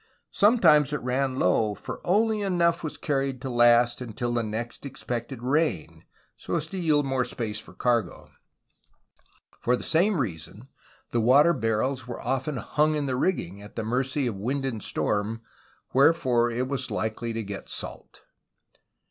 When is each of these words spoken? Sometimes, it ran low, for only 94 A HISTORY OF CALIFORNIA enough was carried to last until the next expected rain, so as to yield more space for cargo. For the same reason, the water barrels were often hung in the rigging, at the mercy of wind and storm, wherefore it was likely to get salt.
Sometimes, 0.31 0.91
it 0.93 1.01
ran 1.01 1.37
low, 1.37 1.75
for 1.75 2.01
only 2.03 2.39
94 2.39 2.41
A 2.41 2.41
HISTORY 2.41 2.41
OF 2.41 2.41
CALIFORNIA 2.41 2.47
enough 2.55 2.83
was 2.83 3.07
carried 3.07 3.41
to 3.41 3.49
last 3.51 4.01
until 4.01 4.33
the 4.33 4.41
next 4.41 4.83
expected 4.83 5.43
rain, 5.43 6.05
so 6.35 6.55
as 6.55 6.65
to 6.65 6.77
yield 6.79 7.05
more 7.05 7.23
space 7.23 7.59
for 7.59 7.75
cargo. 7.75 8.31
For 9.59 9.75
the 9.75 9.83
same 9.83 10.19
reason, 10.19 10.67
the 11.11 11.21
water 11.21 11.53
barrels 11.53 12.07
were 12.07 12.19
often 12.19 12.57
hung 12.57 12.95
in 12.95 13.05
the 13.05 13.15
rigging, 13.15 13.61
at 13.61 13.75
the 13.75 13.83
mercy 13.83 14.25
of 14.25 14.33
wind 14.35 14.65
and 14.65 14.81
storm, 14.81 15.43
wherefore 15.93 16.49
it 16.49 16.67
was 16.67 16.89
likely 16.89 17.31
to 17.33 17.43
get 17.43 17.69
salt. 17.69 18.23